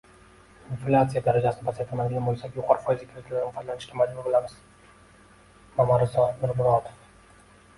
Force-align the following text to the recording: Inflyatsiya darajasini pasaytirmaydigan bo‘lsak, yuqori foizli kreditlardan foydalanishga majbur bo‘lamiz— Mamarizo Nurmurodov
Inflyatsiya 0.75 1.21
darajasini 1.25 1.67
pasaytirmaydigan 1.67 2.25
bo‘lsak, 2.29 2.57
yuqori 2.59 2.83
foizli 2.87 3.07
kreditlardan 3.11 3.53
foydalanishga 3.59 4.01
majbur 4.01 4.27
bo‘lamiz— 4.31 4.57
Mamarizo 5.77 6.25
Nurmurodov 6.41 6.91